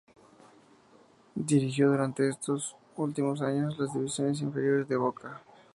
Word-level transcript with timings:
Dirigió 1.35 1.89
durante 1.91 2.27
estos 2.27 2.75
últimos 2.97 3.39
años 3.43 3.77
las 3.77 3.93
divisiones 3.93 4.41
inferiores 4.41 4.87
de 4.87 4.95
Boca. 4.97 5.41